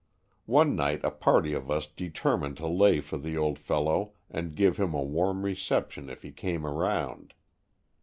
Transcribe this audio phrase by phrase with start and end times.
[0.47, 4.77] One night a party of us determined to lay for the old fellow and give
[4.77, 7.35] him a warm reception if he came around.